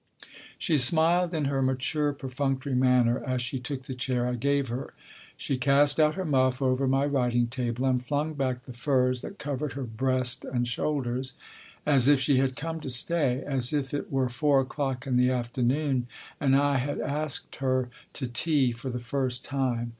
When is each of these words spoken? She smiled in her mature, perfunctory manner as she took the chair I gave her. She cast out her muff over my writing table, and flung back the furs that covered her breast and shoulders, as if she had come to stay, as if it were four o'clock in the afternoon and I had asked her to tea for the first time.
She 0.57 0.79
smiled 0.79 1.31
in 1.31 1.45
her 1.45 1.61
mature, 1.61 2.11
perfunctory 2.11 2.73
manner 2.73 3.23
as 3.23 3.39
she 3.39 3.59
took 3.59 3.83
the 3.83 3.93
chair 3.93 4.25
I 4.25 4.33
gave 4.33 4.69
her. 4.69 4.95
She 5.37 5.59
cast 5.59 5.99
out 5.99 6.15
her 6.15 6.25
muff 6.25 6.59
over 6.59 6.87
my 6.87 7.05
writing 7.05 7.45
table, 7.45 7.85
and 7.85 8.03
flung 8.03 8.33
back 8.33 8.63
the 8.65 8.73
furs 8.73 9.21
that 9.21 9.37
covered 9.37 9.73
her 9.73 9.83
breast 9.83 10.43
and 10.43 10.67
shoulders, 10.67 11.33
as 11.85 12.07
if 12.07 12.19
she 12.19 12.37
had 12.39 12.55
come 12.55 12.79
to 12.79 12.89
stay, 12.89 13.43
as 13.45 13.73
if 13.73 13.93
it 13.93 14.11
were 14.11 14.27
four 14.27 14.61
o'clock 14.61 15.05
in 15.05 15.17
the 15.17 15.29
afternoon 15.29 16.07
and 16.39 16.55
I 16.55 16.77
had 16.79 16.99
asked 16.99 17.57
her 17.57 17.91
to 18.13 18.25
tea 18.25 18.71
for 18.71 18.89
the 18.89 18.97
first 18.97 19.45
time. 19.45 19.89